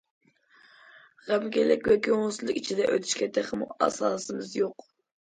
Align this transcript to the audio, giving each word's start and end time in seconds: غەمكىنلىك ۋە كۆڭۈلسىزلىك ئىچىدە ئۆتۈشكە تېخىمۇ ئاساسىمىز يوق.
غەمكىنلىك 1.25 1.89
ۋە 1.91 1.97
كۆڭۈلسىزلىك 2.07 2.57
ئىچىدە 2.61 2.87
ئۆتۈشكە 2.93 3.27
تېخىمۇ 3.35 3.67
ئاساسىمىز 3.89 4.57
يوق. 4.61 4.87